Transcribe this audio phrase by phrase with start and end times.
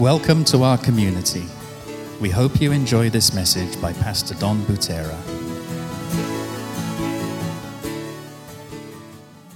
[0.00, 1.44] Welcome to our community.
[2.22, 5.14] We hope you enjoy this message by Pastor Don Butera.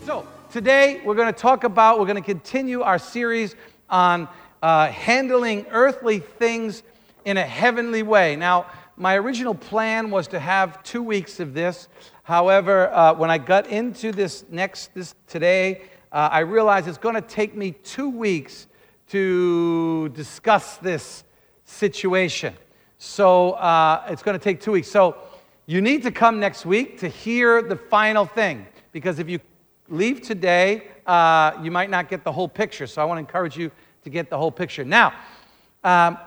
[0.05, 3.57] So, today we're going to talk about, we're going to continue our series
[3.89, 4.29] on
[4.63, 6.83] uh, handling earthly things
[7.25, 8.37] in a heavenly way.
[8.37, 8.67] Now,
[8.99, 11.89] my original plan was to have two weeks of this.
[12.23, 17.15] However, uh, when I got into this next, this today, uh, I realized it's going
[17.15, 18.67] to take me two weeks
[19.15, 21.23] to discuss this
[21.65, 22.53] situation.
[22.99, 24.91] So uh, it's going to take two weeks.
[24.91, 25.17] So
[25.67, 28.67] you need to come next week to hear the final thing.
[28.91, 29.39] Because if you
[29.89, 32.89] leave today, uh, you might not get the whole picture.
[32.89, 33.71] So I want to encourage you
[34.03, 34.85] to get the whole picture.
[34.85, 35.13] Now,
[35.85, 36.19] um,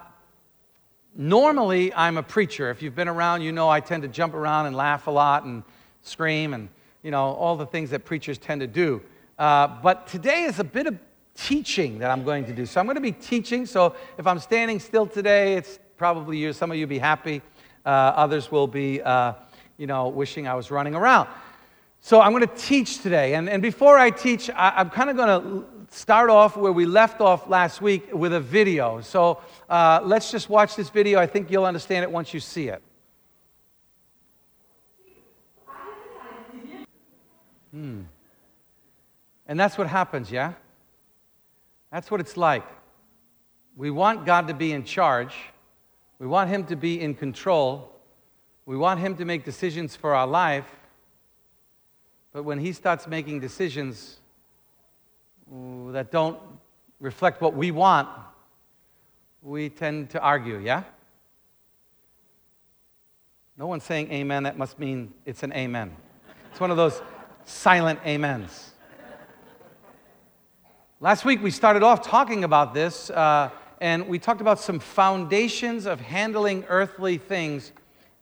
[1.14, 2.70] normally I'm a preacher.
[2.70, 5.44] If you've been around, you know I tend to jump around and laugh a lot
[5.44, 5.62] and
[6.04, 6.70] scream and,
[7.04, 9.02] you know, all the things that preachers tend to do.
[9.38, 10.98] Uh, but today is a bit of
[11.38, 12.66] teaching that I'm going to do.
[12.66, 13.66] So I'm going to be teaching.
[13.66, 16.52] So if I'm standing still today, it's probably you.
[16.52, 17.42] Some of you be happy.
[17.86, 19.34] Uh, others will be, uh,
[19.78, 21.30] you know, wishing I was running around.
[22.02, 23.36] So I'm going to teach today.
[23.36, 26.86] And, and before I teach, I, am kind of going to start off where we
[26.86, 29.02] left off last week with a video.
[29.02, 31.20] So uh, let's just watch this video.
[31.20, 32.82] I think you'll understand it once you see it.
[37.72, 38.02] Hmm.
[39.48, 40.54] And that's what happens, yeah?
[41.92, 42.66] That's what it's like.
[43.76, 45.34] We want God to be in charge.
[46.20, 47.92] We want Him to be in control.
[48.66, 50.66] We want Him to make decisions for our life.
[52.34, 54.18] But when He starts making decisions
[55.92, 56.40] that don't
[57.00, 58.10] reflect what we want,
[59.42, 60.84] we tend to argue, yeah?
[63.58, 64.44] No one's saying amen.
[64.44, 65.96] That must mean it's an amen.
[66.52, 67.02] It's one of those
[67.46, 68.72] silent amens.
[71.00, 75.86] Last week we started off talking about this, uh, and we talked about some foundations
[75.86, 77.72] of handling earthly things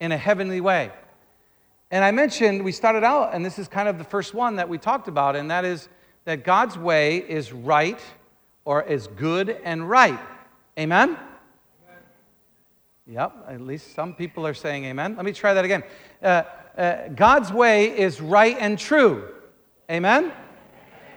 [0.02, 0.92] in a heavenly way.
[1.90, 4.68] And I mentioned, we started out, and this is kind of the first one that
[4.68, 5.88] we talked about, and that is
[6.26, 8.02] that God's way is right
[8.66, 10.20] or is good and right.
[10.78, 11.12] Amen?
[11.12, 11.18] amen?
[13.08, 15.16] Yep, at least some people are saying amen.
[15.16, 15.84] Let me try that again.
[16.22, 16.44] Uh,
[16.78, 19.30] uh, God's way is right and true.
[19.90, 20.34] Amen?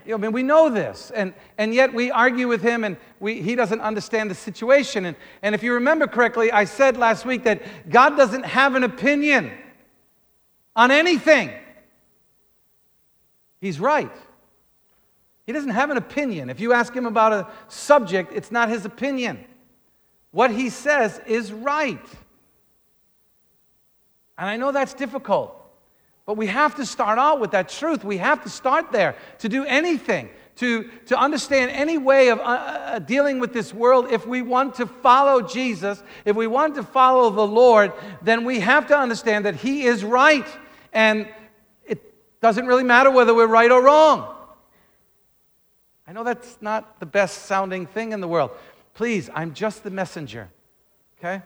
[0.08, 2.96] You know, I mean, we know this, and, and yet we argue with him, and
[3.20, 5.04] we, he doesn't understand the situation.
[5.04, 7.60] And, and if you remember correctly, I said last week that
[7.90, 9.52] God doesn't have an opinion
[10.74, 11.52] on anything.
[13.60, 14.10] He's right.
[15.44, 16.48] He doesn't have an opinion.
[16.48, 19.44] If you ask him about a subject, it's not his opinion.
[20.30, 22.06] What he says is right.
[24.38, 25.57] And I know that's difficult.
[26.28, 28.04] But we have to start out with that truth.
[28.04, 32.42] We have to start there to do anything, to, to understand any way of uh,
[32.42, 34.12] uh, dealing with this world.
[34.12, 38.60] If we want to follow Jesus, if we want to follow the Lord, then we
[38.60, 40.46] have to understand that He is right.
[40.92, 41.30] And
[41.86, 41.98] it
[42.42, 44.36] doesn't really matter whether we're right or wrong.
[46.06, 48.50] I know that's not the best sounding thing in the world.
[48.92, 50.50] Please, I'm just the messenger,
[51.18, 51.40] okay?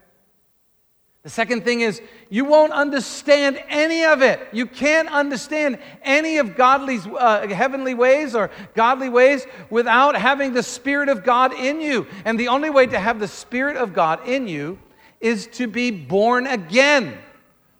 [1.23, 4.45] The second thing is, you won't understand any of it.
[4.51, 10.63] You can't understand any of godly, uh, heavenly ways or godly ways without having the
[10.63, 12.07] Spirit of God in you.
[12.25, 14.77] And the only way to have the Spirit of God in you
[15.21, 17.17] is to be born again,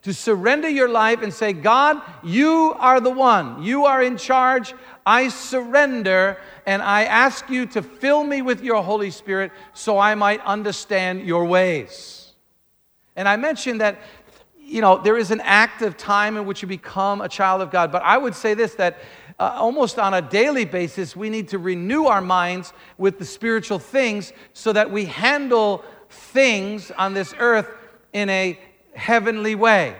[0.04, 3.62] to surrender your life and say, God, you are the one.
[3.62, 4.74] You are in charge.
[5.06, 10.16] I surrender and I ask you to fill me with your Holy Spirit so I
[10.16, 12.23] might understand your ways.
[13.16, 14.00] And I mentioned that,
[14.58, 17.92] you know, there is an active time in which you become a child of God.
[17.92, 18.98] But I would say this that
[19.40, 23.80] uh, almost on a daily basis, we need to renew our minds with the spiritual
[23.80, 27.68] things so that we handle things on this earth
[28.14, 28.60] in a
[28.96, 29.96] heavenly way.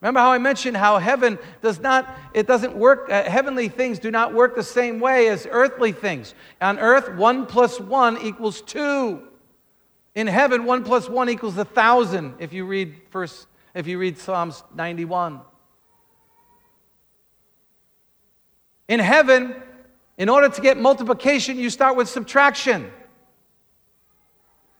[0.00, 4.10] Remember how I mentioned how heaven does not, it doesn't work, uh, heavenly things do
[4.10, 6.34] not work the same way as earthly things.
[6.60, 9.22] On earth, one plus one equals two.
[10.14, 14.16] In heaven, one plus one equals a thousand if you read first, if you read
[14.16, 15.40] Psalms 91.
[18.88, 19.56] In heaven,
[20.16, 22.92] in order to get multiplication, you start with subtraction.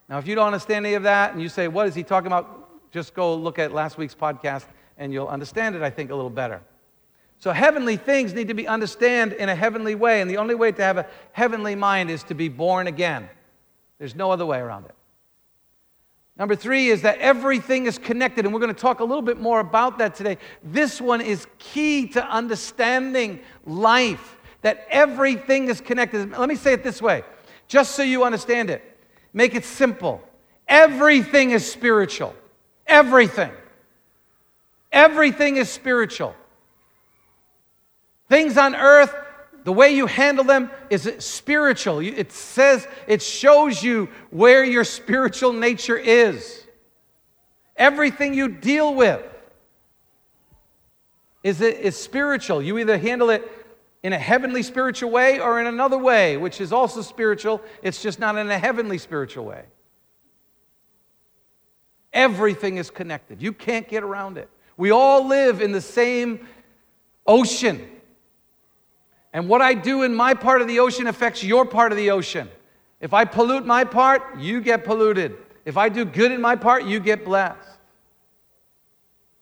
[0.08, 2.28] Now, if you don't understand any of that and you say, What is he talking
[2.28, 2.90] about?
[2.92, 4.66] Just go look at last week's podcast
[4.98, 6.62] and you'll understand it, I think, a little better.
[7.38, 10.70] So, heavenly things need to be understood in a heavenly way, and the only way
[10.70, 13.28] to have a heavenly mind is to be born again.
[13.98, 14.94] There's no other way around it.
[16.36, 19.38] Number three is that everything is connected, and we're going to talk a little bit
[19.38, 20.38] more about that today.
[20.64, 26.30] This one is key to understanding life, that everything is connected.
[26.32, 27.22] Let me say it this way,
[27.68, 28.82] just so you understand it.
[29.34, 30.22] make it simple.
[30.66, 32.34] Everything is spiritual.
[32.86, 33.50] Everything.
[34.90, 36.34] Everything is spiritual.
[38.28, 39.14] Things on earth,
[39.64, 42.00] the way you handle them is spiritual.
[42.00, 46.62] It says, it shows you where your spiritual nature is.
[47.76, 49.22] Everything you deal with
[51.42, 52.62] is, is spiritual.
[52.62, 53.50] You either handle it
[54.02, 57.62] in a heavenly spiritual way or in another way, which is also spiritual.
[57.82, 59.64] It's just not in a heavenly spiritual way.
[62.12, 63.40] Everything is connected.
[63.40, 64.50] You can't get around it.
[64.76, 66.46] We all live in the same
[67.26, 67.90] ocean.
[69.34, 72.12] And what I do in my part of the ocean affects your part of the
[72.12, 72.48] ocean.
[73.00, 75.36] If I pollute my part, you get polluted.
[75.64, 77.58] If I do good in my part, you get blessed.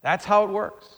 [0.01, 0.89] That's how it works.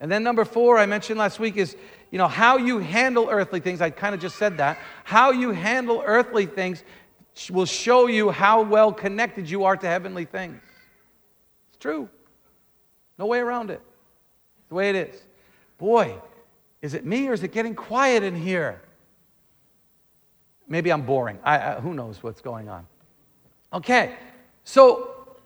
[0.00, 1.76] And then number four, I mentioned last week, is
[2.12, 3.80] you know how you handle earthly things.
[3.80, 4.78] I kind of just said that.
[5.02, 6.84] How you handle earthly things
[7.50, 10.60] will show you how well connected you are to heavenly things.
[11.68, 12.08] It's true.
[13.18, 13.82] No way around it.
[14.60, 15.20] It's the way it is.
[15.78, 16.16] Boy,
[16.80, 18.80] is it me or is it getting quiet in here?
[20.68, 21.38] Maybe I'm boring.
[21.42, 22.86] I, I, who knows what's going on?
[23.72, 24.14] Okay,
[24.64, 25.36] so,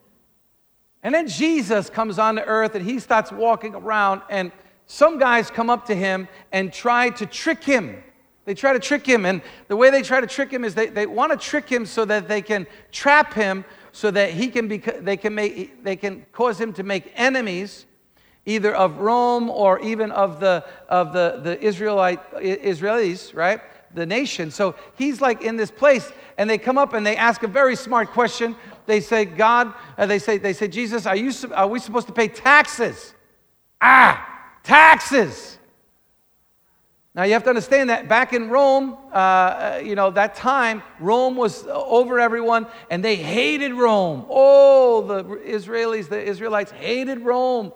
[1.03, 4.53] and then Jesus comes on the earth and he starts walking around, and
[4.87, 8.03] some guys come up to him and try to trick him.
[8.45, 10.89] They try to trick him, and the way they try to trick him is they,
[10.89, 14.67] they want to trick him so that they can trap him, so that he can
[14.67, 17.87] be, they can make, they can cause him to make enemies
[18.47, 23.61] either of Rome or even of the, of the, the Israelite, Israelis, right?
[23.95, 24.51] The nation.
[24.51, 27.77] So he's like in this place, and they come up and they ask a very
[27.77, 28.57] smart question.
[28.87, 32.13] They say, God, uh, they say, they say, Jesus, are, you, are we supposed to
[32.13, 33.15] pay taxes?
[33.81, 34.29] Ah,
[34.65, 35.59] taxes.
[37.15, 40.83] Now you have to understand that back in Rome, uh, uh you know, that time,
[40.99, 44.25] Rome was over everyone and they hated Rome.
[44.31, 47.73] Oh, the Israelis, the Israelites hated Rome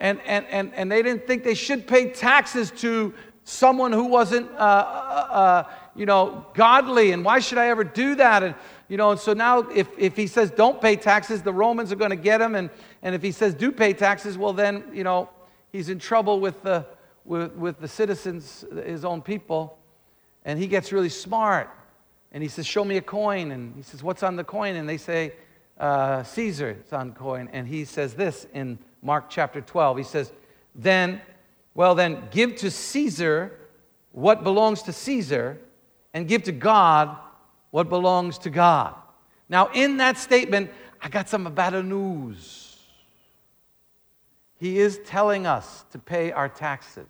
[0.00, 3.14] and, and, and, and they didn't think they should pay taxes to
[3.44, 5.64] someone who wasn't, uh, uh, uh,
[5.94, 7.12] you know, godly.
[7.12, 8.42] And why should I ever do that?
[8.42, 8.54] And,
[8.88, 11.96] you know, and so now if, if he says don't pay taxes, the Romans are
[11.96, 12.54] going to get him.
[12.54, 12.70] And,
[13.02, 15.30] and if he says do pay taxes, well, then, you know,
[15.70, 16.84] he's in trouble with the,
[17.24, 19.78] with, with the citizens, his own people.
[20.44, 21.70] And he gets really smart.
[22.32, 23.50] And he says, Show me a coin.
[23.50, 24.76] And he says, What's on the coin?
[24.76, 25.32] And they say,
[25.78, 27.48] uh, Caesar, it's on coin.
[27.52, 29.98] And he says this in Mark chapter 12.
[29.98, 30.32] He says,
[30.74, 31.22] Then,
[31.74, 33.56] well, then, give to Caesar
[34.10, 35.60] what belongs to Caesar,
[36.12, 37.16] and give to God
[37.70, 38.94] what belongs to God.
[39.48, 42.78] Now, in that statement, I got some bad news.
[44.58, 47.06] He is telling us to pay our taxes.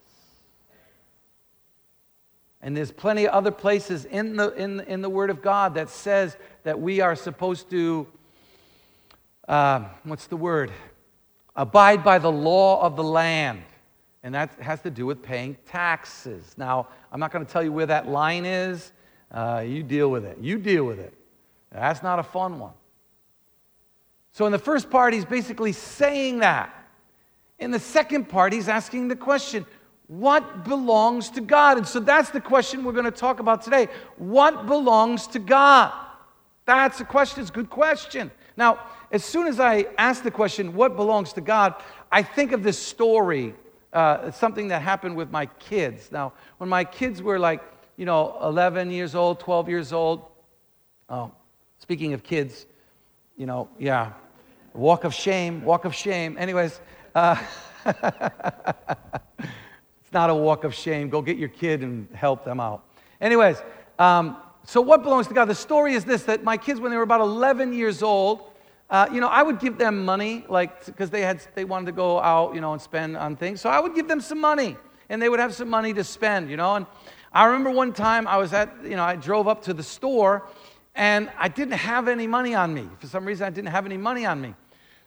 [2.61, 5.89] And there's plenty of other places in the, in, in the Word of God that
[5.89, 8.07] says that we are supposed to,
[9.49, 10.73] uh, what's the word?
[11.57, 13.63] Abide by the law of the land.
[14.23, 16.55] And that has to do with paying taxes.
[16.57, 18.93] Now, I'm not going to tell you where that line is.
[19.31, 20.39] Uh, you deal with it.
[20.41, 21.15] You deal with it.
[21.73, 22.73] That's not a fun one.
[24.33, 26.73] So, in the first part, he's basically saying that.
[27.59, 29.65] In the second part, he's asking the question
[30.09, 31.79] what belongs to God?
[31.79, 33.89] And so that's the question we're going to talk about today.
[34.17, 35.93] What belongs to God?
[36.65, 37.41] That's a question.
[37.41, 38.31] It's a good question.
[38.57, 38.79] Now,
[39.11, 41.75] as soon as I ask the question, what belongs to God,
[42.11, 43.55] I think of this story,
[43.93, 46.11] uh, something that happened with my kids.
[46.11, 47.63] Now, when my kids were like,
[47.97, 50.27] you know, 11 years old, 12 years old,
[51.09, 51.31] oh,
[51.79, 52.67] speaking of kids,
[53.37, 54.13] you know, yeah,
[54.75, 56.37] walk of shame, walk of shame.
[56.39, 56.81] Anyways,
[57.15, 57.37] uh,
[57.87, 57.97] it's
[60.13, 61.09] not a walk of shame.
[61.09, 62.85] Go get your kid and help them out.
[63.21, 63.63] Anyways,
[63.99, 65.47] um, so what belongs to God?
[65.47, 68.51] The story is this that my kids, when they were about 11 years old,
[68.89, 71.93] uh, you know, I would give them money, like, because they had, they wanted to
[71.93, 73.61] go out, you know, and spend on things.
[73.61, 74.77] So I would give them some money,
[75.09, 76.77] and they would have some money to spend, you know.
[76.77, 76.87] And
[77.33, 80.49] I remember one time I was at, you know, I drove up to the store,
[80.95, 82.89] and I didn't have any money on me.
[82.99, 84.55] For some reason, I didn't have any money on me.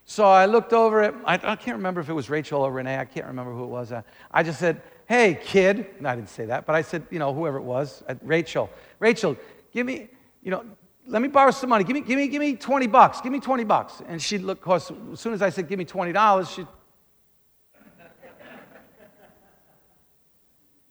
[0.05, 2.97] So I looked over at, I, I can't remember if it was Rachel or Renee.
[2.97, 3.91] I can't remember who it was.
[3.91, 5.85] I, I just said, hey, kid.
[5.99, 8.69] No, I didn't say that, but I said, you know, whoever it was, Rachel.
[8.99, 9.37] Rachel,
[9.71, 10.09] give me,
[10.43, 10.65] you know,
[11.09, 11.83] let me borrow some money.
[11.83, 13.19] Give me, give me, give me 20 bucks.
[13.19, 14.01] Give me 20 bucks.
[14.07, 16.67] And she'd look, of course, as soon as I said, give me $20, she'd,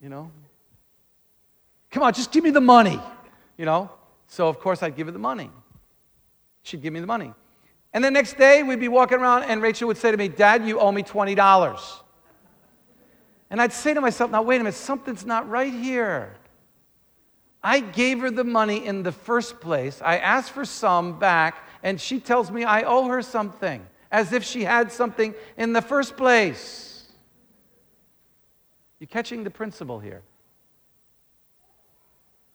[0.03, 0.31] you know,
[1.91, 3.01] come on, just give me the money,
[3.57, 3.91] you know.
[4.27, 5.51] So, of course, I'd give her the money.
[6.63, 7.33] She'd give me the money.
[7.93, 10.67] And the next day, we'd be walking around, and Rachel would say to me, Dad,
[10.67, 11.81] you owe me $20.
[13.51, 16.37] And I'd say to myself, now, wait a minute, something's not right here.
[17.63, 20.01] I gave her the money in the first place.
[20.03, 24.45] I asked for some back, and she tells me I owe her something, as if
[24.45, 27.05] she had something in the first place.
[29.01, 30.23] You catching the principle here?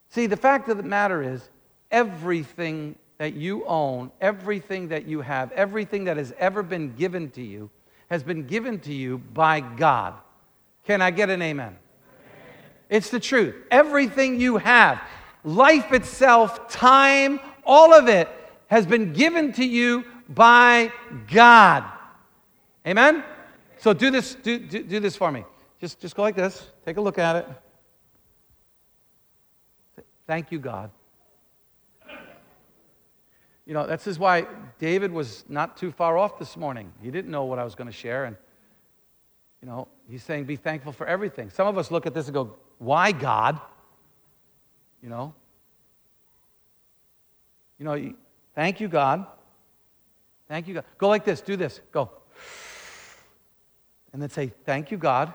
[0.09, 1.49] See, the fact of the matter is,
[1.89, 7.41] everything that you own, everything that you have, everything that has ever been given to
[7.41, 7.69] you,
[8.09, 10.13] has been given to you by God.
[10.85, 11.77] Can I get an amen?
[12.89, 13.55] It's the truth.
[13.71, 15.01] Everything you have,
[15.43, 18.29] life itself, time, all of it
[18.67, 20.91] has been given to you by
[21.31, 21.83] God.
[22.87, 23.23] Amen?
[23.77, 25.45] So do this, do, do, do this for me.
[25.79, 26.69] Just, just go like this.
[26.85, 27.47] Take a look at it.
[30.25, 30.89] Thank you, God.
[33.65, 34.45] You know, that's is why
[34.77, 36.91] David was not too far off this morning.
[37.01, 38.25] He didn't know what I was going to share.
[38.25, 38.35] And,
[39.61, 41.49] you know, he's saying, be thankful for everything.
[41.49, 43.59] Some of us look at this and go, why God?
[45.01, 45.33] You know?
[47.79, 48.13] You know,
[48.55, 49.25] thank you, God.
[50.47, 50.85] Thank you, God.
[50.97, 51.41] Go like this.
[51.41, 51.81] Do this.
[51.91, 52.11] Go.
[54.11, 55.33] And then say, thank you, God.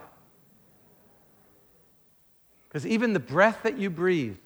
[2.69, 4.37] Because even the breath that you breathe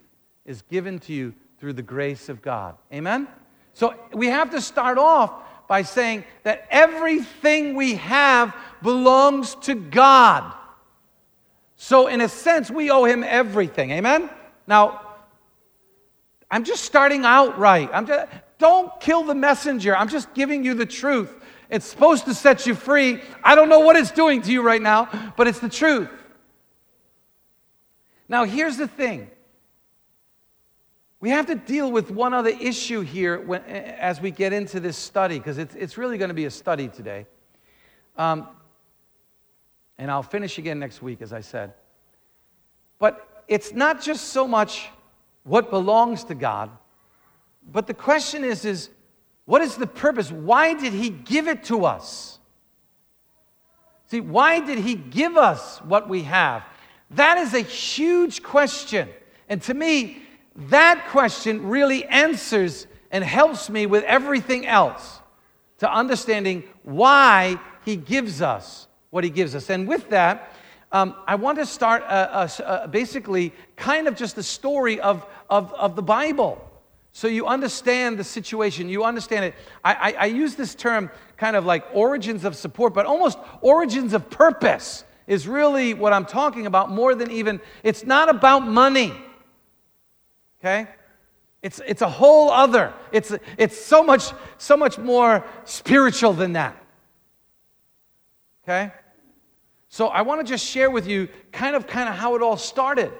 [0.46, 2.76] is given to you through the grace of God.
[2.92, 3.28] Amen?
[3.74, 5.32] So we have to start off
[5.68, 10.52] by saying that everything we have belongs to God.
[11.84, 13.90] So, in a sense, we owe him everything.
[13.90, 14.30] Amen?
[14.68, 15.00] Now,
[16.48, 17.90] I'm just starting out right.
[17.92, 19.96] I'm just, don't kill the messenger.
[19.96, 21.34] I'm just giving you the truth.
[21.68, 23.20] It's supposed to set you free.
[23.42, 26.08] I don't know what it's doing to you right now, but it's the truth.
[28.28, 29.28] Now, here's the thing
[31.18, 34.96] we have to deal with one other issue here when, as we get into this
[34.96, 37.26] study, because it's, it's really going to be a study today.
[38.16, 38.46] Um,
[40.02, 41.74] and I'll finish again next week, as I said.
[42.98, 44.88] But it's not just so much
[45.44, 46.70] what belongs to God,
[47.70, 48.90] but the question is, is
[49.44, 50.32] what is the purpose?
[50.32, 52.40] Why did He give it to us?
[54.06, 56.64] See, why did He give us what we have?
[57.12, 59.08] That is a huge question.
[59.48, 60.20] And to me,
[60.56, 65.20] that question really answers and helps me with everything else
[65.78, 69.68] to understanding why He gives us what he gives us.
[69.68, 70.54] And with that,
[70.90, 75.26] um, I want to start a, a, a basically kind of just the story of,
[75.50, 76.66] of, of the Bible.
[77.12, 79.54] So you understand the situation, you understand it.
[79.84, 84.14] I, I, I use this term kind of like origins of support, but almost origins
[84.14, 89.12] of purpose is really what I'm talking about more than even, it's not about money.
[90.58, 90.86] Okay?
[91.60, 92.94] It's, it's a whole other.
[93.12, 96.82] It's, it's so much, so much more spiritual than that.
[98.64, 98.90] Okay?
[99.92, 102.56] So I want to just share with you kind of kind of how it all
[102.56, 103.12] started.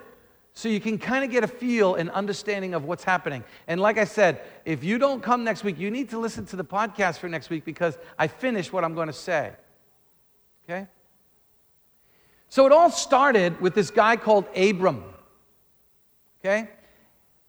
[0.55, 3.45] So you can kind of get a feel and understanding of what's happening.
[3.69, 6.57] And like I said, if you don't come next week, you need to listen to
[6.57, 9.53] the podcast for next week because I finished what I'm going to say.
[10.65, 10.87] Okay?
[12.49, 15.05] So it all started with this guy called Abram.
[16.41, 16.71] Okay?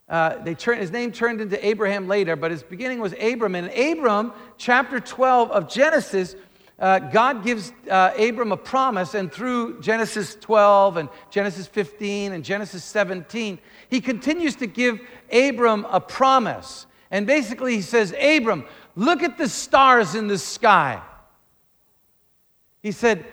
[0.09, 3.55] Uh, they turn, his name turned into Abraham later, but his beginning was Abram.
[3.55, 6.35] And Abram, chapter 12 of Genesis,
[6.79, 12.43] uh, God gives uh, Abram a promise, and through Genesis 12 and Genesis 15 and
[12.43, 14.99] Genesis 17, he continues to give
[15.31, 16.87] Abram a promise.
[17.11, 18.65] And basically, he says, Abram,
[18.95, 21.01] look at the stars in the sky.
[22.81, 23.25] He said,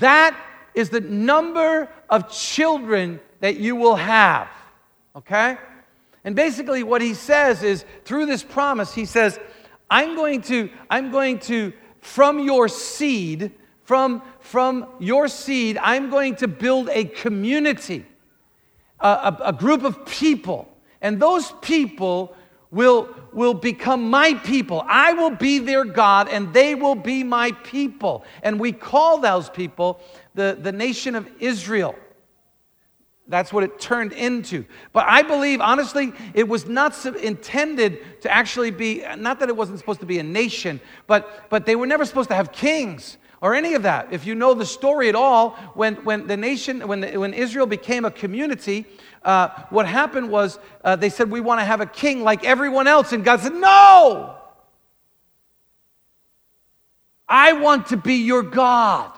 [0.00, 0.36] That
[0.74, 4.48] is the number of children that you will have.
[5.14, 5.58] Okay?
[6.24, 9.38] And basically, what he says is through this promise, he says,
[9.90, 13.52] I'm going to, I'm going to from your seed,
[13.84, 18.04] from, from your seed, I'm going to build a community,
[19.00, 20.68] a, a, a group of people.
[21.00, 22.34] And those people
[22.70, 24.84] will, will become my people.
[24.86, 28.24] I will be their God, and they will be my people.
[28.42, 30.00] And we call those people
[30.34, 31.94] the, the nation of Israel.
[33.28, 34.64] That's what it turned into.
[34.92, 39.78] But I believe, honestly, it was not intended to actually be, not that it wasn't
[39.78, 43.54] supposed to be a nation, but, but they were never supposed to have kings or
[43.54, 44.08] any of that.
[44.12, 47.66] If you know the story at all, when, when the nation, when, the, when Israel
[47.66, 48.86] became a community,
[49.22, 52.86] uh, what happened was uh, they said, We want to have a king like everyone
[52.86, 53.12] else.
[53.12, 54.36] And God said, No!
[57.28, 59.12] I want to be your God.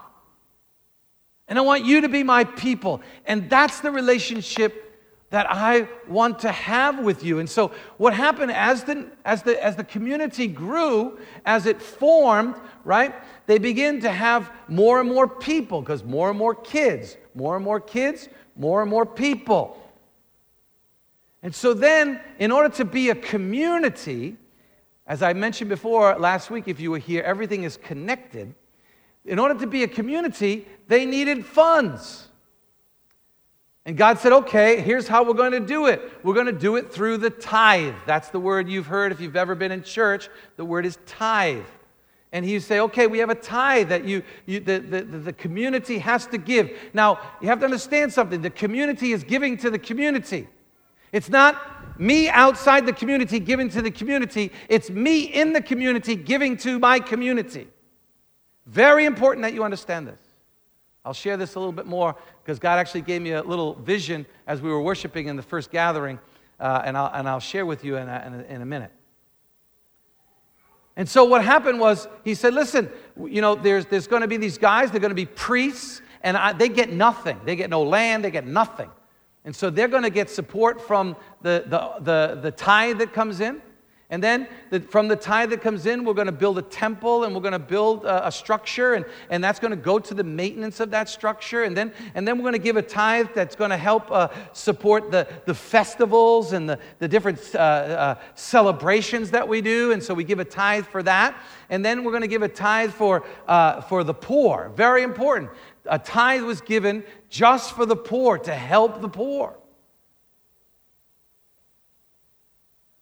[1.51, 3.03] And I want you to be my people.
[3.27, 4.87] And that's the relationship
[5.31, 7.39] that I want to have with you.
[7.41, 12.57] And so what happened as the as the as the community grew, as it formed,
[12.85, 13.15] right?
[13.47, 17.65] They begin to have more and more people because more and more kids, more and
[17.65, 19.77] more kids, more and more people.
[21.43, 24.37] And so then, in order to be a community,
[25.07, 28.55] as I mentioned before last week, if you were here, everything is connected.
[29.25, 32.29] In order to be a community, they needed funds.
[33.87, 36.01] And God said, okay, here's how we're going to do it.
[36.23, 37.95] We're going to do it through the tithe.
[38.07, 40.29] That's the word you've heard if you've ever been in church.
[40.57, 41.65] The word is tithe.
[42.33, 45.99] And he say, okay, we have a tithe that you, you the, the, the community
[45.99, 46.71] has to give.
[46.95, 48.43] Now, you have to understand something.
[48.43, 50.47] The community is giving to the community.
[51.13, 56.17] It's not me outside the community giving to the community, it's me in the community
[56.17, 57.69] giving to my community.
[58.71, 60.21] Very important that you understand this.
[61.05, 64.25] I'll share this a little bit more because God actually gave me a little vision
[64.47, 66.21] as we were worshiping in the first gathering,
[66.61, 68.93] uh, and, I'll, and I'll share with you in a, in a, in a minute.
[70.97, 74.37] And so what happened was he said, listen, you know, there's, there's going to be
[74.37, 77.41] these guys, they're going to be priests, and I, they get nothing.
[77.45, 78.91] They get no land, they get nothing.
[79.45, 83.41] And so they're going to get support from the, the, the, the tithe that comes
[83.41, 83.63] in.
[84.11, 87.23] And then the, from the tithe that comes in, we're going to build a temple
[87.23, 90.15] and we're going to build a, a, structure, and, and that's going to go to
[90.15, 91.63] the maintenance of that structure.
[91.63, 94.29] And then, and then we're going to give a tithe that's going to help uh,
[94.53, 99.93] support the, the festivals and the, the different uh, uh, celebrations that we do.
[99.93, 101.41] And so we give a tithe for that.
[101.69, 104.73] And then we're going to give a tithe for, uh, for the poor.
[104.75, 105.51] Very important.
[105.87, 109.60] A tithe was given just for the poor, to help the poor.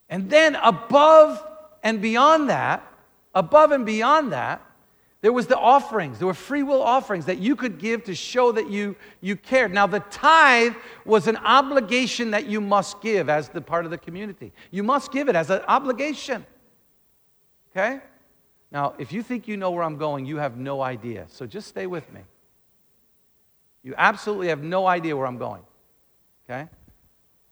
[0.09, 1.45] And then above
[1.83, 2.87] and beyond that,
[3.35, 4.63] above and beyond that,
[5.21, 6.19] there was the offerings.
[6.19, 9.73] There were free will offerings that you could give to show that you, you cared.
[9.73, 10.75] Now, the tithe
[11.05, 14.53] was an obligation that you must give as the part of the community.
[14.71, 16.47] You must give it as an obligation.
[17.73, 18.01] Okay?
[18.71, 21.27] Now, if you think you know where I'm going, you have no idea.
[21.29, 22.21] So just stay with me.
[23.83, 25.63] You absolutely have no idea where I'm going.
[26.49, 26.69] Okay?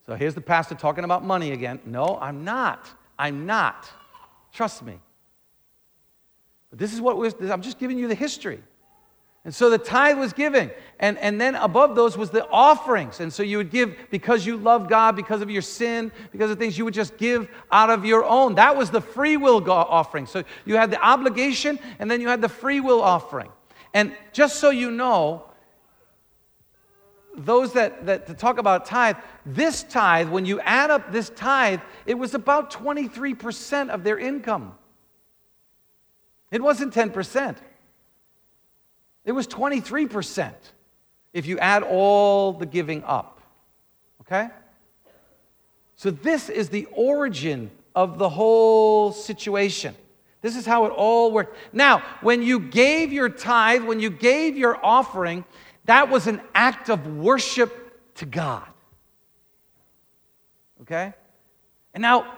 [0.06, 1.80] So here's the pastor talking about money again.
[1.84, 2.88] No, I'm not.
[3.18, 3.90] I'm not.
[4.52, 5.00] Trust me.
[6.70, 8.62] But this is what was, I'm just giving you the history.
[9.44, 10.70] And so the tithe was giving.
[10.98, 13.20] And, and then above those was the offerings.
[13.20, 16.58] And so you would give because you love God, because of your sin, because of
[16.58, 18.56] things, you would just give out of your own.
[18.56, 20.26] That was the free will offering.
[20.26, 23.50] So you had the obligation and then you had the free will offering.
[23.94, 25.45] And just so you know,
[27.36, 31.80] those that, that to talk about tithe, this tithe, when you add up this tithe,
[32.06, 34.74] it was about 23% of their income.
[36.50, 37.56] It wasn't 10%.
[39.24, 40.52] It was 23%
[41.32, 43.40] if you add all the giving up.
[44.22, 44.48] Okay?
[45.96, 49.94] So, this is the origin of the whole situation.
[50.42, 51.56] This is how it all worked.
[51.72, 55.44] Now, when you gave your tithe, when you gave your offering,
[55.86, 58.66] that was an act of worship to God.
[60.82, 61.14] Okay?
[61.94, 62.32] And now,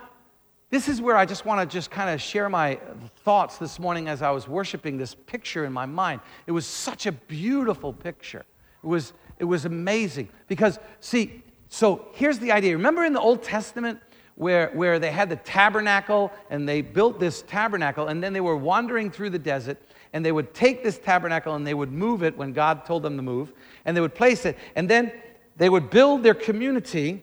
[0.70, 2.78] this is where I just want to just kind of share my
[3.24, 6.20] thoughts this morning as I was worshiping this picture in my mind.
[6.46, 8.44] It was such a beautiful picture.
[8.84, 10.28] It was, it was amazing.
[10.46, 12.76] Because, see, so here's the idea.
[12.76, 13.98] Remember in the Old Testament
[14.34, 18.56] where, where they had the tabernacle and they built this tabernacle and then they were
[18.56, 19.78] wandering through the desert
[20.12, 23.16] and they would take this tabernacle and they would move it when God told them
[23.16, 23.52] to move,
[23.84, 25.12] and they would place it, and then
[25.56, 27.22] they would build their community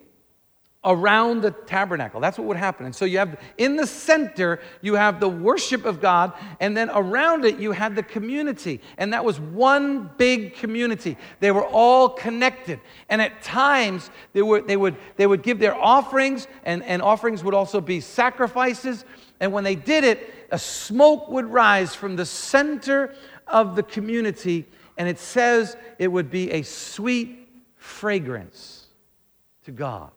[0.86, 2.22] around the tabernacle.
[2.22, 2.86] That's what would happen.
[2.86, 6.92] And so you have in the center, you have the worship of God, and then
[6.92, 8.80] around it, you had the community.
[8.98, 11.18] And that was one big community.
[11.40, 12.80] They were all connected.
[13.10, 17.44] And at times, they, were, they, would, they would give their offerings, and, and offerings
[17.44, 19.06] would also be sacrifices.
[19.40, 23.14] And when they did it, a smoke would rise from the center
[23.46, 24.66] of the community,
[24.98, 28.86] and it says it would be a sweet fragrance
[29.66, 30.12] to God.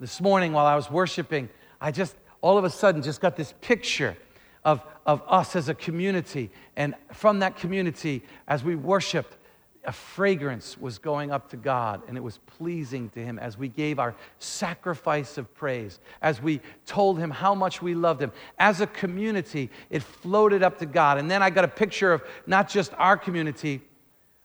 [0.00, 1.50] This morning, while I was worshiping,
[1.82, 4.16] I just all of a sudden just got this picture
[4.64, 6.50] of, of us as a community.
[6.74, 9.36] And from that community, as we worshiped,
[9.84, 13.68] a fragrance was going up to God and it was pleasing to Him as we
[13.68, 18.32] gave our sacrifice of praise, as we told Him how much we loved Him.
[18.58, 21.18] As a community, it floated up to God.
[21.18, 23.80] And then I got a picture of not just our community,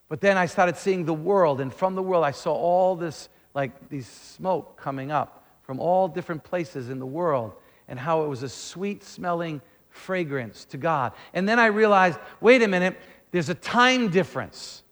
[0.09, 1.61] but then I started seeing the world.
[1.61, 6.07] And from the world, I saw all this, like these smoke coming up from all
[6.07, 7.53] different places in the world
[7.87, 11.11] and how it was a sweet smelling fragrance to God.
[11.33, 12.97] And then I realized wait a minute,
[13.31, 14.83] there's a time difference.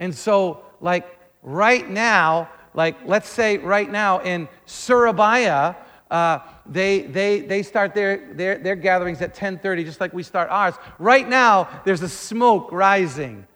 [0.00, 1.06] And so, like
[1.42, 5.76] right now, like let's say right now in Surabaya,
[6.10, 10.48] uh, they, they, they start their, their, their gatherings at 10.30 just like we start
[10.50, 13.46] ours right now there's a smoke rising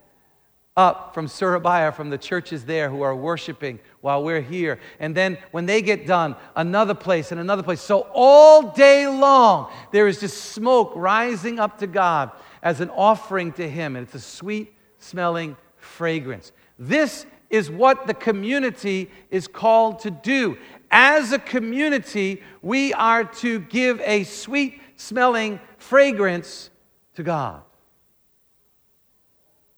[0.76, 4.80] up from Surabaya, from the churches there who are worshiping while we're here.
[4.98, 7.80] And then when they get done, another place and another place.
[7.80, 13.52] So all day long, there is just smoke rising up to God as an offering
[13.52, 13.94] to Him.
[13.94, 15.56] And it's a sweet smelling
[15.94, 16.52] fragrance.
[16.78, 20.58] This is what the community is called to do.
[20.90, 26.70] As a community, we are to give a sweet smelling fragrance
[27.14, 27.62] to God.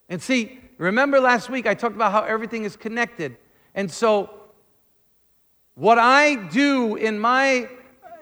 [0.08, 3.36] And see, remember last week I talked about how everything is connected.
[3.74, 4.30] And so,
[5.74, 7.68] what I do in my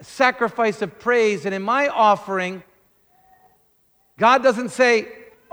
[0.00, 2.64] sacrifice of praise and in my offering,
[4.18, 5.07] God doesn't say,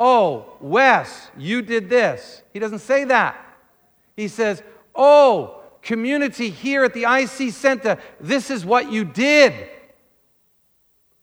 [0.03, 2.41] Oh, Wes, you did this.
[2.53, 3.35] He doesn't say that.
[4.15, 4.63] He says,
[4.95, 9.53] Oh, community here at the IC Center, this is what you did.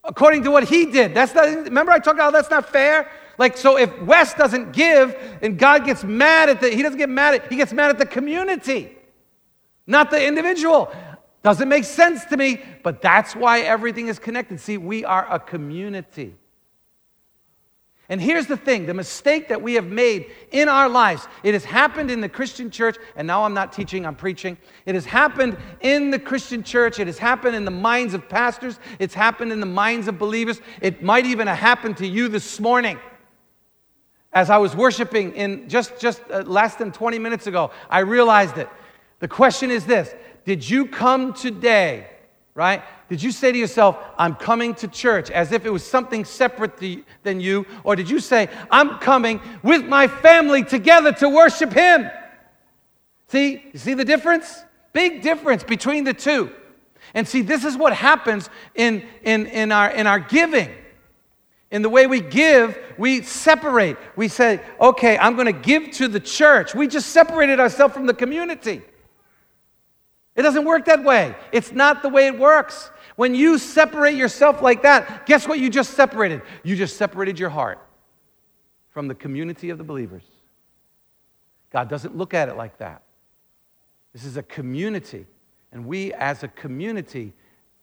[0.05, 1.13] According to what he did.
[1.13, 3.11] That's not, remember I talked about that's not fair?
[3.37, 7.09] Like, so if Wes doesn't give and God gets mad at the, he doesn't get
[7.09, 8.97] mad at, he gets mad at the community,
[9.89, 10.95] not the individual.
[11.43, 14.61] Doesn't make sense to me, but that's why everything is connected.
[14.61, 16.37] See, we are a community.
[18.11, 21.65] And here's the thing the mistake that we have made in our lives, it has
[21.65, 24.57] happened in the Christian church, and now I'm not teaching, I'm preaching.
[24.87, 28.79] It has happened in the Christian church, it has happened in the minds of pastors,
[28.99, 30.61] it's happened in the minds of believers.
[30.81, 32.99] It might even have happened to you this morning.
[34.33, 38.57] As I was worshiping in just, just uh, less than 20 minutes ago, I realized
[38.57, 38.69] it.
[39.21, 40.15] The question is this
[40.47, 42.07] Did you come today,
[42.59, 42.83] right?
[43.09, 46.83] Did you say to yourself, I'm coming to church as if it was something separate
[47.23, 47.65] than you?
[47.85, 52.11] Or did you say, I'm coming with my family together to worship Him?
[53.29, 54.65] See, you see the difference?
[54.93, 56.51] Big difference between the two.
[57.15, 60.69] And see, this is what happens in, in, in, our, in our giving.
[61.71, 63.97] In the way we give, we separate.
[64.17, 66.75] We say, okay, I'm going to give to the church.
[66.75, 68.83] We just separated ourselves from the community.
[70.39, 71.35] It doesn't work that way.
[71.51, 72.93] It's not the way it works.
[73.17, 76.43] When you separate yourself like that, guess what you just separated?
[76.63, 77.85] You just separated your heart
[78.91, 80.23] from the community of the believers.
[81.71, 83.03] God doesn't look at it like that.
[84.13, 85.27] This is a community,
[85.73, 87.33] and we as a community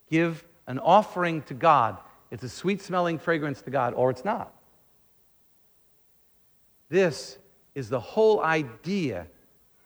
[0.09, 1.97] give an offering to God.
[2.31, 4.53] It's a sweet smelling fragrance to God, or it's not.
[6.87, 7.37] This
[7.75, 9.27] is the whole idea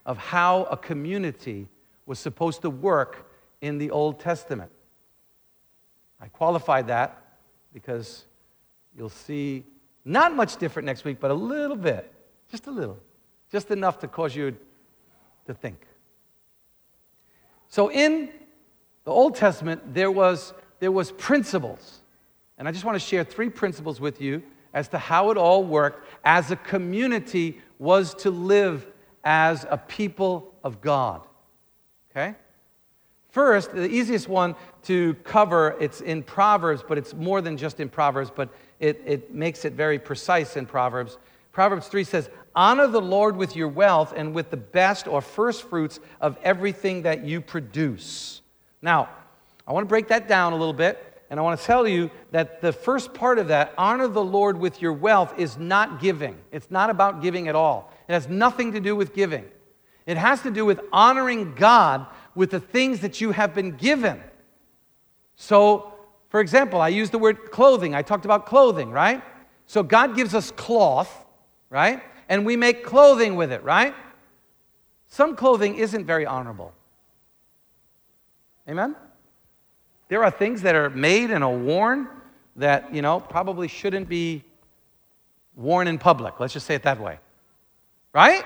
[0.05, 1.67] of how a community
[2.10, 3.30] was supposed to work
[3.62, 4.72] in the Old Testament.
[6.19, 7.22] I qualified that
[7.72, 8.26] because
[8.98, 9.63] you'll see
[10.04, 12.12] not much different next week, but a little bit,
[12.50, 12.98] just a little,
[13.52, 14.58] just enough to cause you
[15.45, 15.86] to think.
[17.67, 18.32] So in
[19.04, 22.00] the Old Testament, there was, there was principles.
[22.58, 24.41] And I just want to share three principles with you
[24.74, 28.88] as to how it all worked as a community was to live
[29.24, 31.28] as a people of God.
[32.19, 32.36] Okay?
[33.29, 37.88] First, the easiest one to cover, it's in Proverbs, but it's more than just in
[37.88, 41.17] Proverbs, but it, it makes it very precise in Proverbs.
[41.51, 45.69] Proverbs 3 says, Honor the Lord with your wealth and with the best or first
[45.69, 48.41] fruits of everything that you produce.
[48.82, 49.10] Now,
[49.67, 52.10] I want to break that down a little bit, and I want to tell you
[52.32, 56.38] that the first part of that, honor the Lord with your wealth, is not giving.
[56.51, 57.93] It's not about giving at all.
[58.08, 59.45] It has nothing to do with giving.
[60.10, 64.19] It has to do with honoring God with the things that you have been given.
[65.36, 65.93] So,
[66.30, 67.93] for example, I used the word clothing.
[67.93, 69.22] I talked about clothing, right?
[69.67, 71.26] So, God gives us cloth,
[71.69, 72.02] right?
[72.28, 73.93] And we make clothing with it, right?
[75.10, 76.74] Some clothing isn't very honorable.
[78.67, 78.95] Amen?
[80.08, 82.08] There are things that are made and are worn
[82.56, 84.43] that, you know, probably shouldn't be
[85.56, 86.39] worn in public.
[86.39, 87.19] Let's just say it that way.
[88.12, 88.43] Right?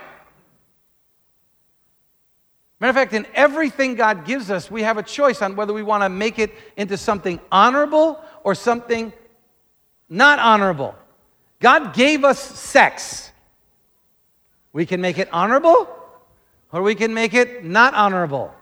[2.83, 5.83] Matter of fact, in everything God gives us, we have a choice on whether we
[5.83, 9.13] want to make it into something honorable or something
[10.09, 10.93] not honorable.
[11.61, 13.31] God gave us sex.
[14.73, 15.87] We can make it honorable
[16.73, 18.53] or we can make it not honorable.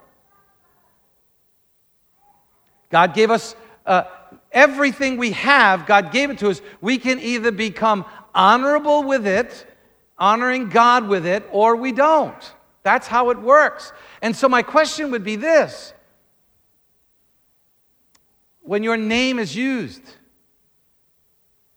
[2.92, 3.56] God gave us
[3.88, 4.04] uh,
[4.52, 6.62] everything we have, God gave it to us.
[6.80, 8.06] We can either become
[8.36, 9.66] honorable with it,
[10.20, 12.54] honoring God with it, or we don't.
[12.84, 13.94] That's how it works.
[14.22, 15.94] And so, my question would be this
[18.62, 20.04] When your name is used,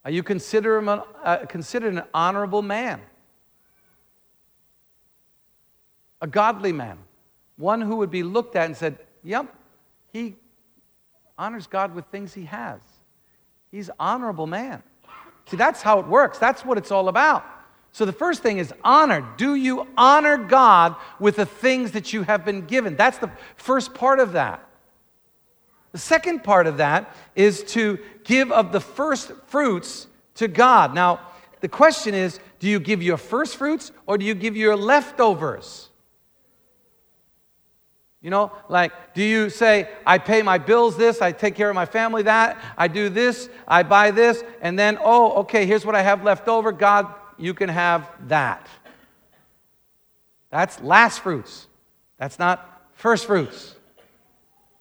[0.05, 3.01] are you considered, uh, considered an honorable man?
[6.21, 6.99] A godly man?
[7.57, 9.55] One who would be looked at and said, Yep,
[10.13, 10.37] he
[11.39, 12.81] honors God with things he has.
[13.71, 14.83] He's honorable man.
[15.47, 16.39] See, that's how it works.
[16.39, 17.45] That's what it's all about.
[17.95, 19.25] So the first thing is honor.
[19.37, 22.97] Do you honor God with the things that you have been given?
[22.97, 24.69] That's the first part of that.
[25.93, 30.93] The second part of that is to give of the first fruits to God.
[30.93, 31.21] Now,
[31.61, 35.89] the question is do you give your first fruits or do you give your leftovers?
[38.21, 41.77] You know, like, do you say, I pay my bills this, I take care of
[41.77, 45.95] my family that, I do this, I buy this, and then, oh, okay, here's what
[45.95, 46.73] I have left over.
[46.73, 48.67] God, you can have that.
[50.51, 51.67] That's last fruits.
[52.19, 53.75] That's not first fruits.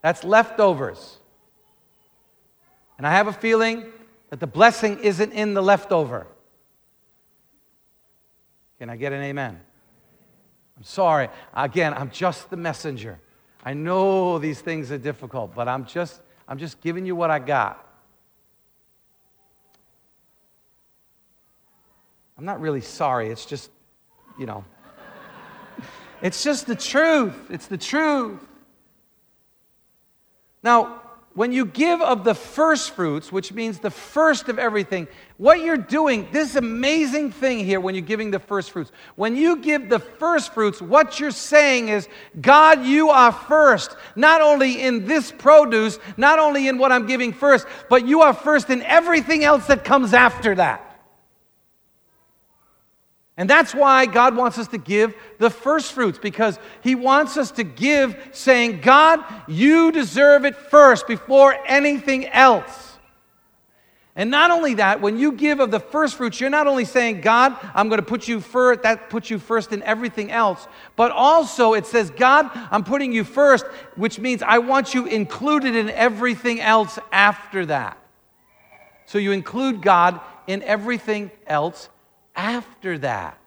[0.01, 1.17] That's leftovers.
[2.97, 3.85] And I have a feeling
[4.29, 6.27] that the blessing isn't in the leftover.
[8.79, 9.59] Can I get an amen?
[10.77, 11.29] I'm sorry.
[11.53, 13.19] Again, I'm just the messenger.
[13.63, 17.39] I know these things are difficult, but I'm just I'm just giving you what I
[17.39, 17.92] got.
[22.37, 23.29] I'm not really sorry.
[23.29, 23.69] It's just,
[24.37, 24.63] you know,
[26.21, 27.35] it's just the truth.
[27.49, 28.39] It's the truth.
[30.63, 31.01] Now,
[31.35, 35.77] when you give of the first fruits, which means the first of everything, what you're
[35.77, 39.97] doing, this amazing thing here when you're giving the first fruits, when you give the
[39.97, 42.07] first fruits, what you're saying is,
[42.39, 47.33] God, you are first, not only in this produce, not only in what I'm giving
[47.33, 50.92] first, but you are first in everything else that comes after that.
[53.35, 57.49] And that's why God wants us to give the first fruits, because He wants us
[57.51, 62.91] to give saying, God, you deserve it first before anything else.
[64.15, 67.21] And not only that, when you give of the first fruits, you're not only saying,
[67.21, 71.11] God, I'm going to put you first, that puts you first in everything else, but
[71.11, 73.65] also it says, God, I'm putting you first,
[73.95, 77.97] which means I want you included in everything else after that.
[79.07, 81.89] So you include God in everything else
[82.35, 83.39] after that.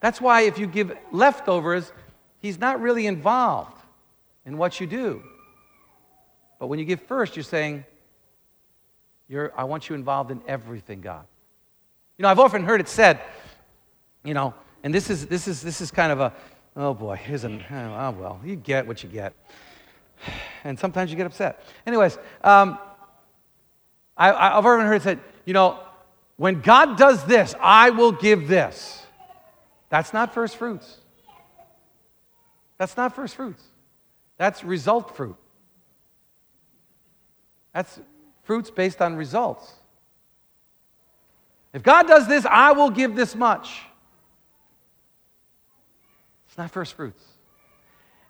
[0.00, 1.92] That's why if you give leftovers,
[2.40, 3.82] he's not really involved
[4.46, 5.22] in what you do.
[6.58, 7.84] But when you give first, you're saying,
[9.28, 11.26] you're, I want you involved in everything, God.
[12.16, 13.20] You know, I've often heard it said,
[14.24, 16.32] you know, and this is, this is, this is kind of a,
[16.76, 19.34] oh boy, here's a, oh well, you get what you get.
[20.64, 21.64] And sometimes you get upset.
[21.86, 22.78] Anyways, um,
[24.16, 25.78] I, I've often heard it said, you know,
[26.38, 29.04] when God does this, I will give this.
[29.90, 30.98] That's not first fruits.
[32.78, 33.62] That's not first fruits.
[34.38, 35.36] That's result fruit.
[37.74, 38.00] That's
[38.44, 39.72] fruits based on results.
[41.72, 43.82] If God does this, I will give this much.
[46.46, 47.24] It's not first fruits.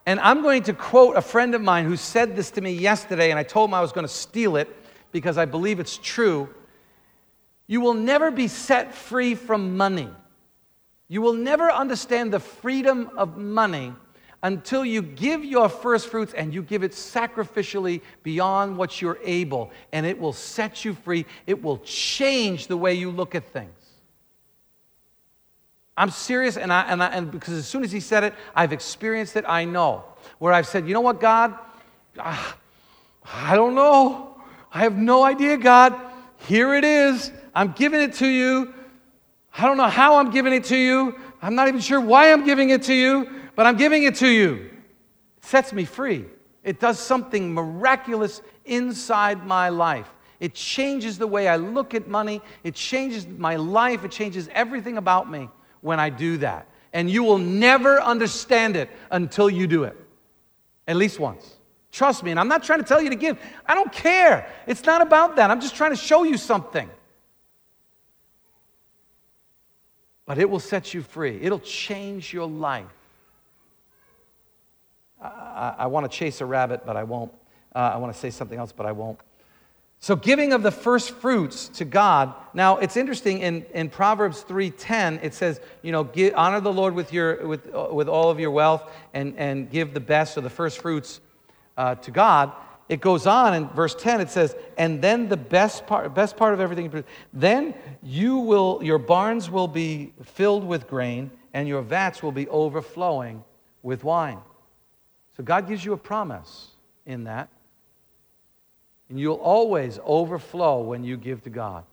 [0.07, 3.31] And I'm going to quote a friend of mine who said this to me yesterday,
[3.31, 4.75] and I told him I was going to steal it
[5.12, 6.49] because I believe it's true.
[7.68, 10.09] You will never be set free from money.
[11.07, 13.92] You will never understand the freedom of money
[14.42, 19.70] until you give your first fruits and you give it sacrificially beyond what you're able,
[19.92, 21.26] and it will set you free.
[21.46, 23.70] It will change the way you look at things.
[25.96, 28.72] I'm serious, and, I, and, I, and because as soon as he said it, I've
[28.72, 30.04] experienced it, I know.
[30.38, 31.59] Where I've said, you know what, God?
[32.16, 32.57] Ah,
[33.24, 34.40] I don't know.
[34.72, 36.08] I have no idea, God.
[36.46, 37.33] Here it is.
[37.55, 38.72] I'm giving it to you.
[39.57, 41.16] I don't know how I'm giving it to you.
[41.42, 44.29] I'm not even sure why I'm giving it to you, but I'm giving it to
[44.29, 44.70] you.
[45.37, 46.27] It sets me free.
[46.62, 50.09] It does something miraculous inside my life.
[50.40, 52.40] It changes the way I look at money.
[52.62, 54.05] It changes my life.
[54.05, 55.48] It changes everything about me
[55.81, 56.68] when I do that.
[56.92, 59.96] And you will never understand it until you do it,
[60.87, 61.58] at least once.
[61.90, 62.31] Trust me.
[62.31, 64.46] And I'm not trying to tell you to give, I don't care.
[64.66, 65.51] It's not about that.
[65.51, 66.88] I'm just trying to show you something.
[70.29, 71.40] but it will set you free.
[71.40, 72.85] It'll change your life.
[75.20, 77.33] I, I, I want to chase a rabbit, but I won't.
[77.74, 79.18] Uh, I want to say something else, but I won't.
[80.01, 82.35] So giving of the first fruits to God.
[82.53, 86.94] Now it's interesting in, in Proverbs 3:10 it says, you know, give, honor the Lord
[86.94, 90.42] with your with uh, with all of your wealth and and give the best or
[90.42, 91.20] the first fruits
[91.79, 92.53] uh, to God
[92.88, 96.55] it goes on in verse 10 it says and then the best part best part
[96.55, 102.23] of everything then you will your barns will be filled with grain and your vats
[102.23, 103.43] will be overflowing
[103.83, 104.38] with wine.
[105.37, 106.69] So god gives you a promise
[107.07, 107.49] in that.
[109.09, 111.85] And you'll always overflow when you give to god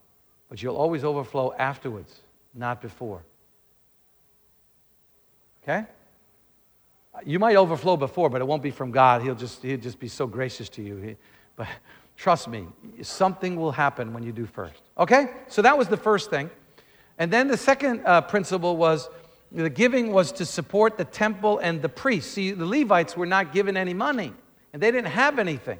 [0.49, 2.21] but you'll always overflow afterwards
[2.53, 3.21] not before.
[5.63, 5.85] Okay
[7.25, 9.21] you might overflow before, but it won't be from God.
[9.21, 10.97] He'll just, he'll just be so gracious to you.
[10.97, 11.15] He,
[11.55, 11.67] but
[12.17, 12.67] trust me,
[13.01, 14.81] something will happen when you do first.
[14.97, 15.27] Okay?
[15.47, 16.49] So that was the first thing.
[17.17, 19.09] And then the second uh, principle was
[19.51, 22.33] the giving was to support the temple and the priests.
[22.33, 24.33] See, the Levites were not given any money,
[24.73, 25.79] and they didn't have anything.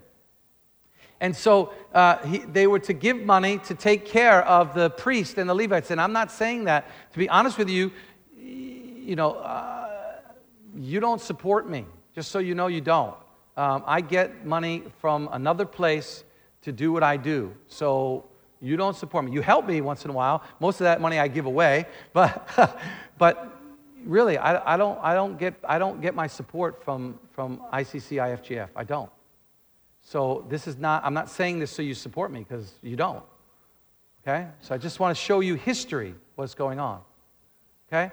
[1.20, 5.38] And so uh, he, they were to give money to take care of the priest
[5.38, 5.92] and the Levites.
[5.92, 6.90] And I'm not saying that.
[7.14, 7.92] To be honest with you,
[8.38, 9.75] you know, uh,
[10.76, 11.86] you don't support me.
[12.14, 13.16] Just so you know, you don't.
[13.58, 16.24] Um, I get money from another place
[16.62, 17.54] to do what I do.
[17.68, 18.26] So
[18.62, 19.32] you don't support me.
[19.32, 20.44] You help me once in a while.
[20.60, 22.50] Most of that money I give away, but
[23.18, 23.58] but
[24.06, 28.18] really, I, I don't I don't get I don't get my support from from ICC
[28.18, 28.70] IFGF.
[28.76, 29.10] I don't.
[30.06, 33.24] So this is not, I'm not saying this so you support me because you don't.
[34.22, 34.48] Okay?
[34.62, 37.02] So I just want to show you history, what's going on.
[37.92, 38.12] Okay?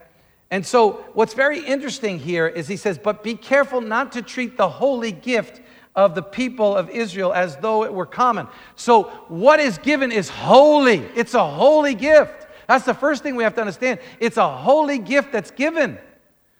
[0.53, 4.59] And so what's very interesting here is he says, but be careful not to treat
[4.59, 5.63] the holy gift
[5.97, 8.47] of the people of Israel as though it were common.
[8.77, 10.99] So what is given is holy.
[11.17, 12.49] It's a holy gift.
[12.69, 13.99] That's the first thing we have to understand.
[14.21, 15.97] It's a holy gift that's given.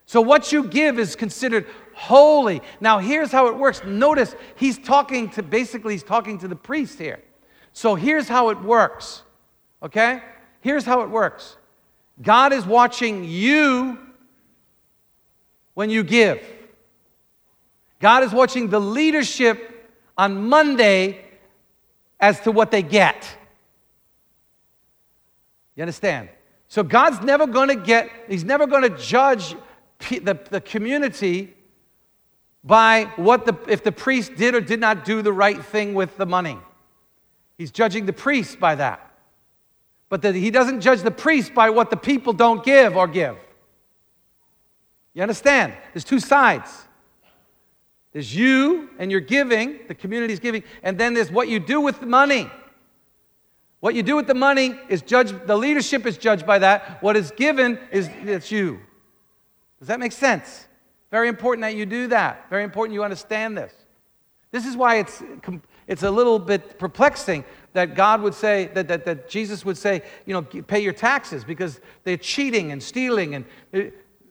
[0.07, 2.63] So what you give is considered holy.
[2.81, 3.85] Now, here's how it works.
[3.85, 7.21] Notice he's talking to basically, he's talking to the priest here.
[7.75, 9.23] So here's how it works.
[9.83, 10.23] Okay?
[10.63, 11.59] Here's how it works
[12.21, 13.99] God is watching you
[15.75, 16.43] when you give,
[18.01, 21.25] God is watching the leadership on Monday
[22.21, 23.37] as to what they get.
[25.75, 26.29] You understand?
[26.69, 29.55] So God's never going to get, He's never going to judge
[29.99, 31.55] the, the community
[32.65, 36.17] by what the, if the priest did or did not do the right thing with
[36.17, 36.59] the money.
[37.59, 39.12] He's judging the priest by that.
[40.13, 43.35] But that he doesn't judge the priest by what the people don't give or give.
[45.15, 45.73] You understand?
[45.95, 46.71] There's two sides.
[48.13, 51.99] There's you and your giving, the community's giving, and then there's what you do with
[52.01, 52.51] the money.
[53.81, 57.03] What you do with the money is judged, the leadership is judged by that.
[57.03, 58.81] What is given is it's you.
[59.79, 60.67] Does that make sense?
[61.11, 62.51] Very important that you do that.
[62.51, 63.73] Very important you understand this.
[64.51, 65.23] This is why it's,
[65.87, 70.03] it's a little bit perplexing that God would say, that, that, that Jesus would say,
[70.27, 73.35] you know, pay your taxes because they're cheating and stealing.
[73.35, 73.81] And uh,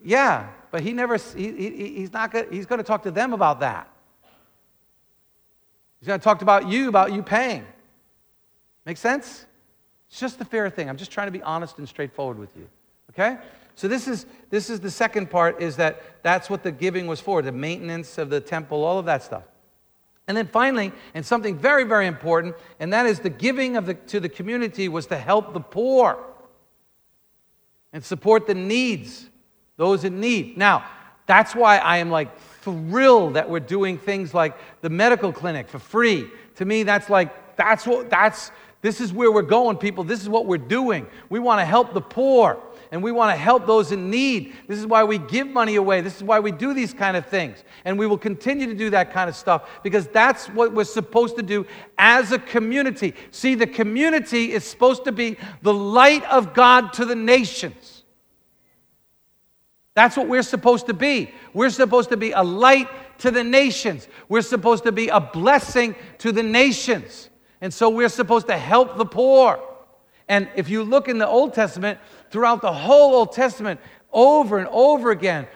[0.03, 3.33] yeah, but he never, he, he, he's not gonna, he's going to talk to them
[3.33, 3.89] about that.
[5.99, 7.65] He's going to talk about you, about you paying.
[8.85, 9.45] Make sense?
[10.09, 10.89] It's just the fair thing.
[10.89, 12.67] I'm just trying to be honest and straightforward with you.
[13.11, 13.37] Okay?
[13.75, 17.19] So this is this is the second part is that that's what the giving was
[17.19, 19.43] for, the maintenance of the temple, all of that stuff.
[20.31, 23.95] And then finally, and something very very important, and that is the giving of the,
[23.95, 26.23] to the community was to help the poor
[27.91, 29.29] and support the needs,
[29.75, 30.57] those in need.
[30.57, 30.85] Now,
[31.25, 35.79] that's why I am like thrilled that we're doing things like the medical clinic for
[35.79, 36.29] free.
[36.55, 40.05] To me that's like that's what that's this is where we're going people.
[40.05, 41.07] This is what we're doing.
[41.27, 42.57] We want to help the poor
[42.91, 44.53] and we want to help those in need.
[44.67, 46.01] This is why we give money away.
[46.01, 47.63] This is why we do these kind of things.
[47.85, 51.37] And we will continue to do that kind of stuff because that's what we're supposed
[51.37, 51.65] to do
[51.97, 53.15] as a community.
[53.31, 58.03] See, the community is supposed to be the light of God to the nations.
[59.93, 61.33] That's what we're supposed to be.
[61.53, 64.09] We're supposed to be a light to the nations.
[64.27, 67.29] We're supposed to be a blessing to the nations.
[67.61, 69.61] And so we're supposed to help the poor.
[70.27, 71.99] And if you look in the Old Testament,
[72.31, 73.79] throughout the whole Old Testament,
[74.11, 75.47] over and over again,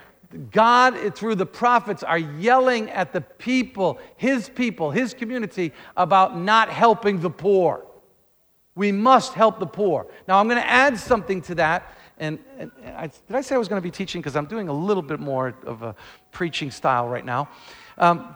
[0.52, 6.70] God, through the prophets, are yelling at the people, his people, his community, about not
[6.70, 7.86] helping the poor.
[8.76, 10.08] We must help the poor.
[10.28, 11.94] Now, I'm going to add something to that.
[12.18, 14.22] And, and I, did I say I was going to be teaching?
[14.22, 15.96] Because I'm doing a little bit more of a
[16.32, 17.50] preaching style right now.
[17.98, 18.36] Um,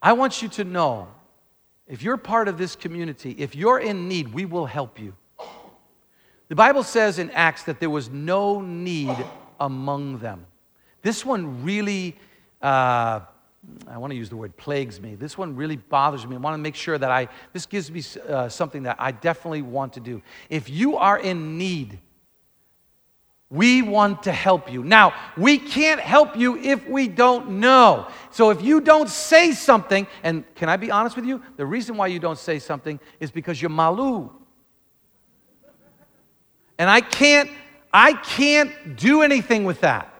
[0.00, 1.08] I want you to know
[1.86, 5.14] if you're part of this community, if you're in need, we will help you.
[6.48, 9.16] The Bible says in Acts that there was no need
[9.58, 10.46] among them.
[11.02, 12.16] This one really,
[12.60, 13.20] uh,
[13.88, 15.14] I want to use the word plagues me.
[15.14, 16.36] This one really bothers me.
[16.36, 19.62] I want to make sure that I, this gives me uh, something that I definitely
[19.62, 20.22] want to do.
[20.50, 21.98] If you are in need,
[23.50, 24.82] we want to help you.
[24.82, 28.08] Now, we can't help you if we don't know.
[28.30, 31.40] So if you don't say something, and can I be honest with you?
[31.56, 34.30] The reason why you don't say something is because you're malu.
[36.78, 37.50] And I can't,
[37.92, 40.12] I can't do anything with that.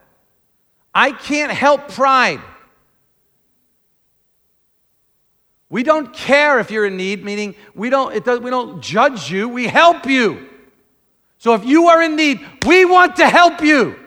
[0.94, 2.40] I can't help pride.
[5.68, 9.48] We don't care if you're in need, meaning we don't, does, we don't judge you,
[9.48, 10.48] we help you.
[11.38, 13.98] So if you are in need, we want to help you.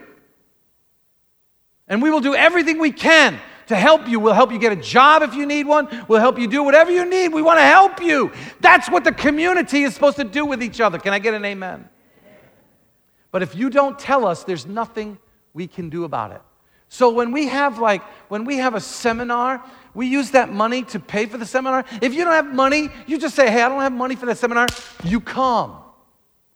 [1.86, 4.18] And we will do everything we can to help you.
[4.18, 5.88] We'll help you get a job if you need one.
[6.08, 7.28] We'll help you do whatever you need.
[7.28, 8.32] We want to help you.
[8.60, 10.98] That's what the community is supposed to do with each other.
[10.98, 11.88] Can I get an amen?
[13.30, 15.18] But if you don't tell us, there's nothing
[15.52, 16.42] we can do about it.
[16.88, 19.62] So when we have like when we have a seminar,
[19.94, 21.84] we use that money to pay for the seminar.
[22.00, 24.38] If you don't have money, you just say, "Hey, I don't have money for that
[24.38, 24.66] seminar."
[25.04, 25.76] You come.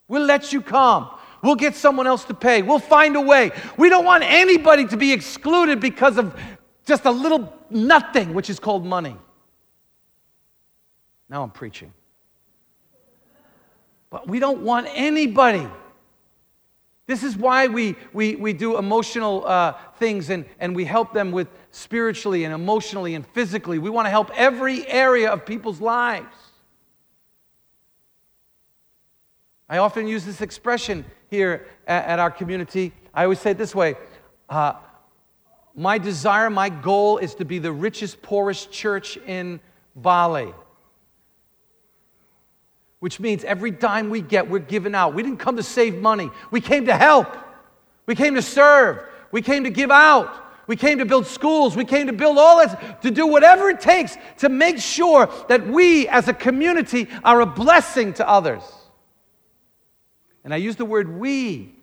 [0.09, 1.11] We'll let you come.
[1.43, 2.62] We'll get someone else to pay.
[2.62, 3.51] We'll find a way.
[3.77, 6.39] We don't want anybody to be excluded because of
[6.87, 9.16] just a little nothing, which is called money.
[11.29, 11.93] Now I'm preaching.
[14.09, 15.66] But we don't want anybody.
[17.13, 21.31] This is why we, we, we do emotional uh, things and, and we help them
[21.31, 23.79] with spiritually and emotionally and physically.
[23.79, 26.35] We want to help every area of people's lives.
[29.69, 32.95] I often use this expression here at, at our community.
[33.13, 33.97] I always say it this way
[34.49, 34.77] uh,
[35.75, 39.61] My desire, my goal is to be the richest, poorest church in
[39.95, 40.55] Bali
[43.03, 45.12] which means every dime we get, we're giving out.
[45.12, 47.26] We didn't come to save money, we came to help,
[48.07, 50.38] we came to serve, we came to give out.
[50.68, 51.74] We came to build schools.
[51.74, 55.66] We came to build all that, to do whatever it takes to make sure that
[55.66, 58.62] we as a community are a blessing to others.
[60.44, 61.74] And I use the word we.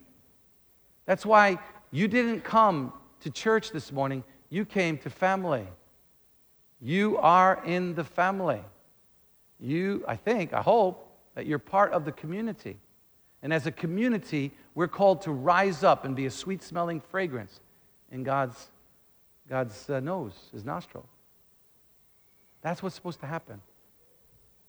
[1.04, 1.58] That's why
[1.90, 5.66] you didn't come to church this morning, you came to family.
[6.80, 8.62] You are in the family.
[9.60, 11.09] You, I think, I hope,
[11.46, 12.78] you're part of the community.
[13.42, 17.60] And as a community, we're called to rise up and be a sweet smelling fragrance
[18.10, 18.70] in God's,
[19.48, 21.06] God's uh, nose, his nostril.
[22.62, 23.60] That's what's supposed to happen.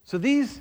[0.04, 0.60] So these,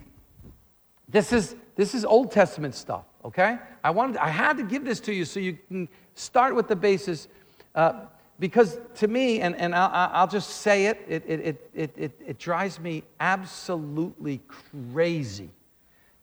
[1.07, 3.57] this is, this is Old Testament stuff, okay?
[3.84, 6.76] I, wanted, I had to give this to you so you can start with the
[6.76, 7.28] basis.
[7.74, 8.05] Uh,
[8.39, 12.38] because to me, and, and I'll, I'll just say it, it, it, it, it, it
[12.38, 14.41] drives me absolutely
[14.93, 15.49] crazy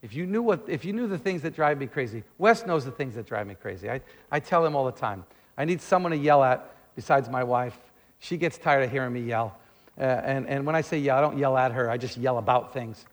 [0.01, 2.85] if you knew what, if you knew the things that drive me crazy, Wes knows
[2.85, 3.89] the things that drive me crazy.
[3.89, 5.25] I, I tell him all the time.
[5.57, 7.77] I need someone to yell at besides my wife.
[8.19, 9.57] She gets tired of hearing me yell.
[9.97, 12.37] Uh, and, and when I say yell, I don't yell at her, I just yell
[12.37, 13.05] about things.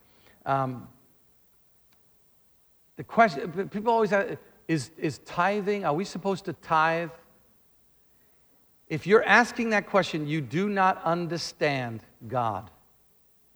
[0.44, 0.86] Um,
[2.96, 4.36] the question, people always ask,
[4.68, 7.10] is, is tithing, are we supposed to tithe?
[8.88, 12.70] If you're asking that question, you do not understand God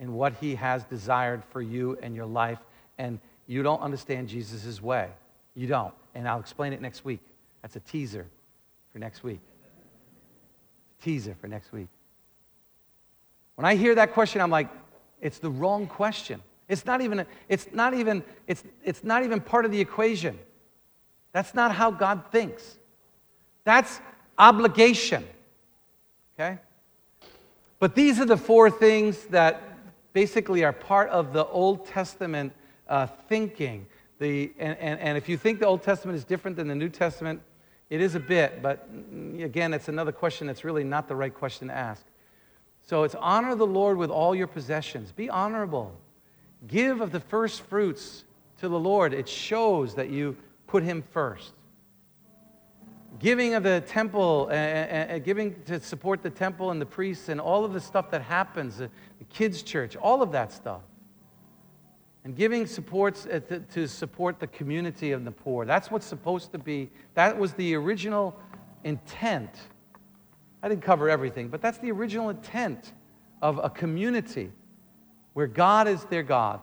[0.01, 2.59] and what He has desired for you and your life
[3.01, 5.09] and you don't understand Jesus' way.
[5.55, 5.95] You don't.
[6.15, 7.21] And I'll explain it next week.
[7.63, 8.27] That's a teaser
[8.93, 9.41] for next week.
[11.03, 11.89] Teaser for next week.
[13.55, 14.69] When I hear that question, I'm like,
[15.21, 16.43] it's the wrong question.
[16.69, 20.39] It's not even, it's not even, it's, it's not even part of the equation.
[21.33, 22.79] That's not how God thinks.
[23.65, 23.99] That's
[24.39, 25.25] obligation.
[26.39, 26.59] Okay?
[27.79, 29.63] But these are the four things that
[30.13, 32.53] basically are part of the Old Testament
[32.91, 33.87] uh, thinking.
[34.19, 36.91] The, and, and, and if you think the Old Testament is different than the New
[36.91, 37.41] Testament,
[37.89, 41.33] it is a bit, but mm, again, it's another question that's really not the right
[41.33, 42.05] question to ask.
[42.83, 45.13] So it's honor the Lord with all your possessions.
[45.13, 45.97] Be honorable.
[46.67, 48.25] Give of the first fruits
[48.61, 49.15] to the Lord.
[49.15, 50.37] It shows that you
[50.67, 51.53] put Him first.
[53.19, 57.65] Giving of the temple, uh, giving to support the temple and the priests and all
[57.65, 58.91] of the stuff that happens, the
[59.31, 60.83] kids' church, all of that stuff.
[62.25, 63.41] And giving supports uh,
[63.73, 65.65] to support the community of the poor.
[65.65, 68.39] That's what's supposed to be, that was the original
[68.85, 69.51] intent.
[70.63, 72.93] I didn't cover everything, but that's the original intent
[73.41, 74.53] of a community
[75.33, 76.61] where God is their God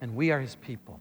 [0.00, 1.00] and we are his people.